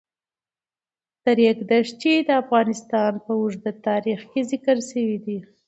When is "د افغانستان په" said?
2.27-3.31